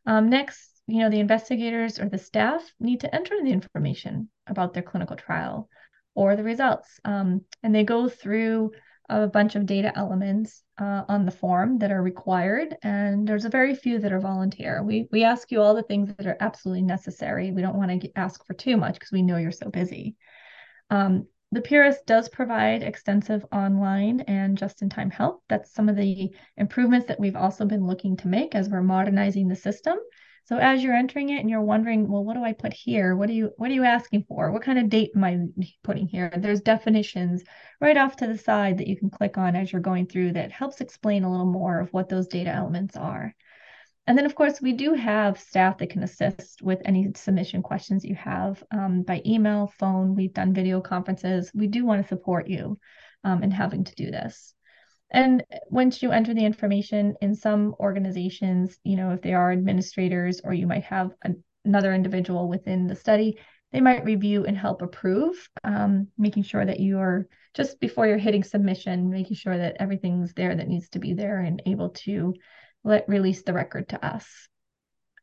Um, 0.05 0.29
next, 0.29 0.69
you 0.87 0.99
know, 0.99 1.09
the 1.09 1.19
investigators 1.19 1.99
or 1.99 2.09
the 2.09 2.17
staff 2.17 2.61
need 2.79 3.01
to 3.01 3.15
enter 3.15 3.35
the 3.41 3.51
information 3.51 4.29
about 4.47 4.73
their 4.73 4.83
clinical 4.83 5.15
trial 5.15 5.69
or 6.13 6.35
the 6.35 6.43
results. 6.43 6.99
Um, 7.05 7.41
and 7.63 7.73
they 7.73 7.83
go 7.83 8.09
through 8.09 8.71
a 9.09 9.27
bunch 9.27 9.55
of 9.55 9.65
data 9.65 9.91
elements 9.95 10.63
uh, 10.79 11.03
on 11.07 11.25
the 11.25 11.31
form 11.31 11.77
that 11.79 11.91
are 11.91 12.01
required, 12.01 12.75
and 12.81 13.27
there's 13.27 13.45
a 13.45 13.49
very 13.49 13.75
few 13.75 13.99
that 13.99 14.11
are 14.11 14.19
volunteer. 14.19 14.83
We 14.83 15.07
we 15.11 15.23
ask 15.23 15.51
you 15.51 15.61
all 15.61 15.75
the 15.75 15.83
things 15.83 16.13
that 16.15 16.25
are 16.25 16.37
absolutely 16.39 16.81
necessary. 16.81 17.51
We 17.51 17.61
don't 17.61 17.77
want 17.77 18.01
to 18.01 18.11
ask 18.15 18.43
for 18.45 18.53
too 18.53 18.77
much 18.77 18.95
because 18.95 19.11
we 19.11 19.21
know 19.21 19.37
you're 19.37 19.51
so 19.51 19.69
busy. 19.69 20.15
Um, 20.89 21.27
the 21.51 21.61
PRS 21.61 22.05
does 22.05 22.27
provide 22.27 22.83
extensive 22.83 23.45
online 23.51 24.21
and 24.21 24.57
just-in-time 24.57 25.09
help. 25.09 25.43
That's 25.47 25.73
some 25.73 25.87
of 25.87 25.95
the 25.95 26.31
improvements 26.57 27.07
that 27.07 27.19
we've 27.19 27.35
also 27.35 27.65
been 27.65 27.85
looking 27.85 28.17
to 28.17 28.27
make 28.27 28.55
as 28.55 28.69
we're 28.69 28.81
modernizing 28.81 29.47
the 29.47 29.55
system. 29.55 29.97
So 30.45 30.57
as 30.57 30.83
you're 30.83 30.93
entering 30.93 31.29
it 31.29 31.39
and 31.39 31.49
you're 31.49 31.61
wondering, 31.61 32.07
well, 32.07 32.23
what 32.23 32.35
do 32.35 32.43
I 32.43 32.53
put 32.53 32.71
here? 32.71 33.15
What 33.15 33.29
are 33.29 33.33
you 33.33 33.51
what 33.57 33.71
are 33.71 33.73
you 33.73 33.83
asking 33.83 34.25
for? 34.27 34.51
What 34.51 34.61
kind 34.61 34.77
of 34.77 34.89
date 34.89 35.11
am 35.15 35.23
I 35.23 35.39
putting 35.83 36.07
here? 36.07 36.31
There's 36.37 36.61
definitions 36.61 37.43
right 37.81 37.97
off 37.97 38.15
to 38.17 38.27
the 38.27 38.37
side 38.37 38.77
that 38.77 38.87
you 38.87 38.95
can 38.95 39.09
click 39.09 39.39
on 39.39 39.55
as 39.55 39.71
you're 39.71 39.81
going 39.81 40.05
through 40.05 40.33
that 40.33 40.51
helps 40.51 40.81
explain 40.81 41.23
a 41.23 41.31
little 41.31 41.51
more 41.51 41.79
of 41.79 41.91
what 41.93 42.09
those 42.09 42.27
data 42.27 42.51
elements 42.51 42.95
are. 42.95 43.33
And 44.07 44.17
then, 44.17 44.25
of 44.25 44.35
course, 44.35 44.61
we 44.61 44.73
do 44.73 44.93
have 44.93 45.39
staff 45.39 45.79
that 45.79 45.89
can 45.89 46.03
assist 46.03 46.61
with 46.61 46.79
any 46.85 47.11
submission 47.15 47.63
questions 47.63 48.05
you 48.05 48.13
have 48.15 48.63
um, 48.71 49.01
by 49.01 49.21
email, 49.25 49.73
phone. 49.79 50.15
We've 50.15 50.33
done 50.33 50.53
video 50.53 50.79
conferences. 50.79 51.51
We 51.55 51.67
do 51.67 51.85
want 51.85 52.03
to 52.03 52.07
support 52.07 52.47
you 52.47 52.77
um, 53.23 53.41
in 53.41 53.49
having 53.49 53.83
to 53.83 53.95
do 53.95 54.11
this. 54.11 54.53
And 55.11 55.43
once 55.69 56.03
you 56.03 56.11
enter 56.11 56.33
the 56.33 56.45
information 56.45 57.15
in 57.21 57.33
some 57.33 57.75
organizations, 57.79 58.77
you 58.83 58.95
know, 58.95 59.11
if 59.11 59.21
they 59.21 59.33
are 59.33 59.51
administrators 59.51 60.41
or 60.43 60.53
you 60.53 60.67
might 60.67 60.83
have 60.83 61.11
an, 61.23 61.43
another 61.63 61.93
individual 61.93 62.47
within 62.47 62.85
the 62.85 62.95
study, 62.95 63.39
they 63.71 63.81
might 63.81 64.05
review 64.05 64.45
and 64.45 64.57
help 64.57 64.81
approve, 64.81 65.49
um, 65.63 66.07
making 66.17 66.43
sure 66.43 66.65
that 66.65 66.79
you 66.79 66.99
are 66.99 67.27
just 67.55 67.79
before 67.79 68.07
you're 68.07 68.17
hitting 68.17 68.43
submission, 68.43 69.09
making 69.09 69.35
sure 69.35 69.57
that 69.57 69.77
everything's 69.79 70.33
there 70.33 70.55
that 70.55 70.67
needs 70.67 70.89
to 70.89 70.99
be 70.99 71.13
there 71.13 71.39
and 71.39 71.61
able 71.65 71.89
to 71.89 72.33
let 72.85 73.09
release 73.09 73.43
the 73.43 73.51
record 73.51 73.89
to 73.89 74.05
us. 74.05 74.25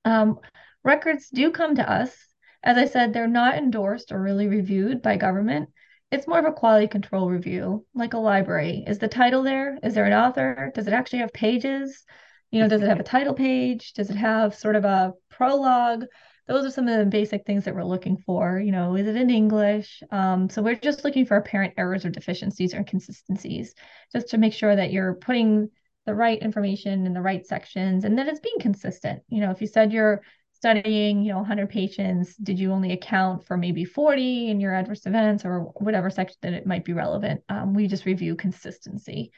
Um, 0.04 0.40
records 0.85 1.31
do 1.31 1.52
come 1.52 1.76
to 1.76 1.90
us. 1.90 2.14
As 2.62 2.76
I 2.76 2.85
said, 2.85 3.12
they're 3.12 3.28
not 3.28 3.57
endorsed 3.57 4.12
or 4.12 4.21
really 4.21 4.49
reviewed 4.49 5.00
by 5.00 5.16
government. 5.16 5.71
It's 6.11 6.28
more 6.28 6.38
of 6.38 6.45
a 6.45 6.52
quality 6.52 6.88
control 6.88 7.31
review, 7.31 7.87
like 7.95 8.12
a 8.12 8.19
library. 8.19 8.85
Is 8.87 8.99
the 8.99 9.09
title 9.09 9.42
there? 9.42 9.78
Is 9.83 9.95
there 9.95 10.04
an 10.04 10.12
author? 10.12 10.71
Does 10.75 10.87
it 10.87 10.92
actually 10.92 11.21
have 11.21 11.33
pages? 11.33 12.04
You 12.50 12.61
know, 12.61 12.69
does 12.69 12.83
it 12.83 12.88
have 12.88 13.00
a 13.00 13.04
title 13.04 13.33
page? 13.33 13.95
Does 13.95 14.11
it 14.11 14.16
have 14.16 14.54
sort 14.54 14.76
of 14.76 14.85
a 14.85 15.14
prologue? 15.31 16.04
Those 16.49 16.66
are 16.66 16.71
some 16.71 16.87
of 16.87 16.99
the 16.99 17.07
basic 17.07 17.47
things 17.47 17.64
that 17.64 17.75
we're 17.75 17.85
looking 17.85 18.19
for. 18.26 18.61
You 18.61 18.73
know, 18.73 18.97
is 18.97 19.07
it 19.07 19.16
in 19.16 19.31
English? 19.31 20.02
Um, 20.11 20.50
so 20.50 20.61
we're 20.61 20.75
just 20.75 21.04
looking 21.04 21.25
for 21.25 21.37
apparent 21.37 21.75
errors 21.78 22.04
or 22.04 22.11
deficiencies 22.11 22.75
or 22.75 22.78
inconsistencies, 22.78 23.75
just 24.12 24.28
to 24.28 24.38
make 24.38 24.52
sure 24.52 24.75
that 24.76 24.92
you're 24.92 25.14
putting 25.14 25.71
the 26.07 26.15
right 26.15 26.41
information 26.43 27.07
in 27.07 27.13
the 27.13 27.21
right 27.21 27.47
sections 27.47 28.05
and 28.05 28.19
that 28.19 28.29
it's 28.29 28.41
being 28.41 28.59
consistent. 28.61 29.23
You 29.29 29.41
know, 29.41 29.51
if 29.51 29.61
you 29.61 29.67
said 29.67 29.93
you're 29.93 30.23
studying, 30.53 31.23
you 31.23 31.33
know, 31.33 31.39
100 31.39 31.69
patients, 31.69 32.37
did 32.37 32.59
you 32.59 32.73
only 32.73 32.93
account 32.93 33.45
for 33.47 33.57
maybe 33.57 33.85
40 33.85 34.49
in 34.49 34.61
your 34.61 34.75
adverse 34.75 35.07
events 35.07 35.45
or 35.45 35.73
whatever 35.77 36.11
section 36.11 36.37
that 36.43 36.53
it 36.53 36.67
might 36.67 36.85
be 36.85 36.93
relevant? 36.93 37.43
Um, 37.49 37.75
we 37.75 37.87
just 37.87 38.07
review 38.07 38.37
consistency. 38.37 39.33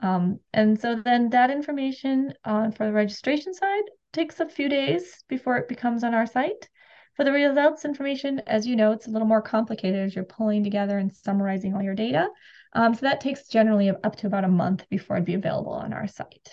Um, 0.00 0.40
and 0.52 0.78
so 0.78 1.00
then 1.02 1.30
that 1.30 1.50
information 1.50 2.34
uh, 2.44 2.70
for 2.70 2.84
the 2.84 2.92
registration 2.92 3.54
side 3.54 3.84
takes 4.12 4.40
a 4.40 4.48
few 4.48 4.68
days 4.68 5.24
before 5.28 5.56
it 5.56 5.68
becomes 5.68 6.04
on 6.04 6.14
our 6.14 6.26
site. 6.26 6.68
For 7.14 7.24
the 7.24 7.32
results 7.32 7.86
information, 7.86 8.42
as 8.46 8.66
you 8.66 8.76
know, 8.76 8.92
it's 8.92 9.06
a 9.06 9.10
little 9.10 9.26
more 9.26 9.40
complicated 9.40 10.00
as 10.00 10.14
you're 10.14 10.24
pulling 10.24 10.62
together 10.62 10.98
and 10.98 11.14
summarizing 11.14 11.74
all 11.74 11.82
your 11.82 11.94
data. 11.94 12.28
Um, 12.76 12.94
so 12.94 13.00
that 13.02 13.20
takes 13.20 13.48
generally 13.48 13.90
up 13.90 14.16
to 14.16 14.26
about 14.26 14.44
a 14.44 14.48
month 14.48 14.88
before 14.88 15.16
it'd 15.16 15.26
be 15.26 15.34
available 15.34 15.72
on 15.72 15.92
our 15.92 16.06
site 16.06 16.50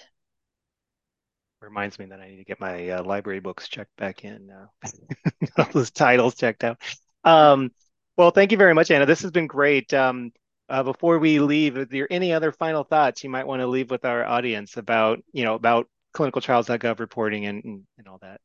reminds 1.63 1.97
me 1.97 2.05
that 2.05 2.19
I 2.19 2.27
need 2.27 2.37
to 2.37 2.43
get 2.43 2.59
my 2.59 2.89
uh, 2.89 3.03
library 3.03 3.39
books 3.39 3.67
checked 3.67 3.95
back 3.97 4.23
in. 4.23 4.51
Uh, 4.51 4.89
all 5.57 5.65
those 5.71 5.91
titles 5.91 6.35
checked 6.35 6.63
out. 6.63 6.79
Um, 7.23 7.71
well, 8.17 8.31
thank 8.31 8.51
you 8.51 8.57
very 8.57 8.73
much, 8.73 8.91
Anna. 8.91 9.05
This 9.05 9.21
has 9.21 9.31
been 9.31 9.47
great. 9.47 9.93
Um, 9.93 10.31
uh, 10.69 10.83
before 10.83 11.19
we 11.19 11.39
leave, 11.39 11.77
are 11.77 11.85
there 11.85 12.07
any 12.11 12.33
other 12.33 12.51
final 12.51 12.83
thoughts 12.83 13.23
you 13.23 13.29
might 13.29 13.47
want 13.47 13.61
to 13.61 13.67
leave 13.67 13.89
with 13.89 14.05
our 14.05 14.23
audience 14.23 14.77
about, 14.77 15.19
you 15.31 15.43
know, 15.43 15.55
about 15.55 15.87
clinicaltrials.gov 16.15 16.99
reporting 16.99 17.45
and, 17.45 17.63
and, 17.63 17.83
and 17.97 18.07
all 18.07 18.19
that? 18.21 18.39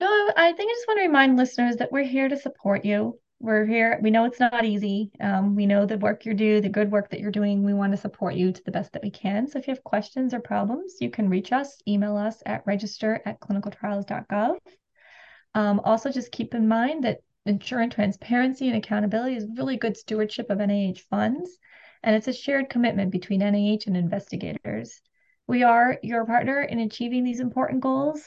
No, 0.00 0.08
I 0.36 0.52
think 0.52 0.70
I 0.70 0.74
just 0.74 0.88
want 0.88 0.98
to 0.98 1.06
remind 1.06 1.36
listeners 1.36 1.76
that 1.76 1.92
we're 1.92 2.04
here 2.04 2.28
to 2.28 2.36
support 2.36 2.84
you 2.84 3.18
we're 3.42 3.66
here. 3.66 3.98
We 4.00 4.10
know 4.10 4.24
it's 4.24 4.38
not 4.38 4.64
easy. 4.64 5.10
Um, 5.20 5.56
we 5.56 5.66
know 5.66 5.84
the 5.84 5.98
work 5.98 6.24
you 6.24 6.32
do, 6.32 6.60
the 6.60 6.68
good 6.68 6.92
work 6.92 7.10
that 7.10 7.18
you're 7.18 7.32
doing. 7.32 7.64
We 7.64 7.74
want 7.74 7.92
to 7.92 7.96
support 7.96 8.34
you 8.34 8.52
to 8.52 8.64
the 8.64 8.70
best 8.70 8.92
that 8.92 9.02
we 9.02 9.10
can. 9.10 9.48
So 9.48 9.58
if 9.58 9.66
you 9.66 9.74
have 9.74 9.82
questions 9.82 10.32
or 10.32 10.38
problems, 10.38 10.94
you 11.00 11.10
can 11.10 11.28
reach 11.28 11.52
us, 11.52 11.76
email 11.88 12.16
us 12.16 12.40
at 12.46 12.62
register 12.66 13.20
at 13.26 13.40
clinicaltrials.gov. 13.40 14.58
Um, 15.54 15.80
also, 15.80 16.12
just 16.12 16.30
keep 16.30 16.54
in 16.54 16.68
mind 16.68 17.02
that 17.02 17.18
ensuring 17.44 17.90
transparency 17.90 18.68
and 18.68 18.76
accountability 18.76 19.34
is 19.34 19.48
really 19.56 19.76
good 19.76 19.96
stewardship 19.96 20.48
of 20.48 20.58
NIH 20.58 21.00
funds, 21.10 21.58
and 22.04 22.14
it's 22.14 22.28
a 22.28 22.32
shared 22.32 22.70
commitment 22.70 23.10
between 23.10 23.40
NIH 23.40 23.88
and 23.88 23.96
investigators. 23.96 25.00
We 25.48 25.64
are 25.64 25.98
your 26.04 26.24
partner 26.24 26.62
in 26.62 26.78
achieving 26.78 27.24
these 27.24 27.40
important 27.40 27.80
goals. 27.80 28.22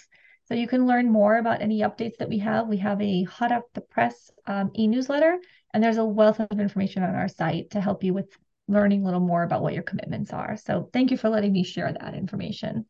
So 0.46 0.54
you 0.54 0.68
can 0.68 0.86
learn 0.86 1.12
more 1.12 1.38
about 1.38 1.62
any 1.62 1.82
updates 1.82 2.18
that 2.18 2.30
we 2.30 2.38
have. 2.40 2.68
We 2.68 2.78
have 2.78 3.02
a 3.02 3.24
hot 3.24 3.52
off 3.52 3.64
the 3.74 3.82
press 3.82 4.32
um, 4.46 4.72
e-newsletter, 4.76 5.40
and 5.74 5.84
there's 5.84 5.98
a 5.98 6.06
wealth 6.06 6.40
of 6.40 6.60
information 6.60 7.04
on 7.04 7.16
our 7.16 7.28
site 7.28 7.72
to 7.72 7.82
help 7.82 8.04
you 8.04 8.14
with 8.14 8.30
learning 8.68 9.02
a 9.02 9.06
little 9.06 9.20
more 9.20 9.44
about 9.44 9.62
what 9.62 9.74
your 9.74 9.84
commitments 9.84 10.34
are. 10.34 10.56
So 10.58 10.90
thank 10.94 11.12
you 11.12 11.18
for 11.18 11.30
letting 11.30 11.52
me 11.52 11.64
share 11.64 11.92
that 11.92 12.14
information. 12.16 12.86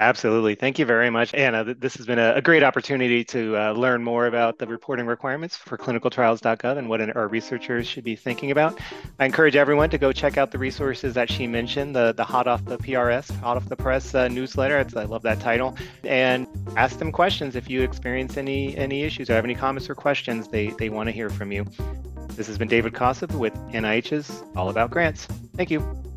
Absolutely. 0.00 0.54
Thank 0.54 0.78
you 0.78 0.84
very 0.84 1.10
much, 1.10 1.34
Anna. 1.34 1.74
This 1.74 1.96
has 1.96 2.06
been 2.06 2.20
a, 2.20 2.40
great 2.40 2.62
opportunity 2.62 3.24
to 3.24 3.56
uh, 3.56 3.72
learn 3.72 4.04
more 4.04 4.26
about 4.26 4.58
the 4.58 4.66
reporting 4.66 5.06
requirements 5.06 5.56
for 5.56 5.76
clinicaltrials.gov 5.76 6.78
and 6.78 6.88
what 6.88 7.16
our 7.16 7.26
researchers 7.26 7.84
should 7.88 8.04
be 8.04 8.14
thinking 8.14 8.52
about. 8.52 8.78
I 9.18 9.24
encourage 9.24 9.56
everyone 9.56 9.90
to 9.90 9.98
go 9.98 10.12
check 10.12 10.38
out 10.38 10.52
the 10.52 10.58
resources 10.58 11.14
that 11.14 11.28
she 11.28 11.48
mentioned, 11.48 11.96
the, 11.96 12.12
the 12.12 12.22
Hot 12.22 12.46
Off 12.46 12.64
the 12.64 12.78
PRS, 12.78 13.36
Hot 13.40 13.56
Off 13.56 13.68
the 13.68 13.74
Press 13.74 14.14
uh, 14.14 14.28
newsletter. 14.28 14.78
It's, 14.78 14.94
I 14.94 15.02
love 15.02 15.22
that 15.22 15.40
title. 15.40 15.76
And 16.04 16.46
ask 16.76 17.00
them 17.00 17.10
questions 17.10 17.56
if 17.56 17.68
you 17.68 17.82
experience 17.82 18.36
any 18.36 18.76
any 18.76 19.02
issues 19.02 19.28
or 19.28 19.34
have 19.34 19.44
any 19.44 19.56
comments 19.56 19.90
or 19.90 19.96
questions. 19.96 20.46
They, 20.46 20.68
they 20.78 20.90
want 20.90 21.08
to 21.08 21.12
hear 21.12 21.28
from 21.28 21.50
you. 21.50 21.66
This 22.36 22.46
has 22.46 22.56
been 22.56 22.68
David 22.68 22.92
Kosub 22.92 23.36
with 23.36 23.52
NIH's 23.72 24.44
All 24.54 24.68
About 24.68 24.92
Grants. 24.92 25.26
Thank 25.56 25.72
you. 25.72 26.07